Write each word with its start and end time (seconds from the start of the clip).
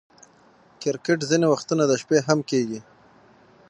کرکټ 0.81 1.19
ځیني 1.29 1.47
وختونه 1.49 1.83
د 1.87 1.93
شپې 2.01 2.17
هم 2.27 2.39
کیږي. 2.49 2.79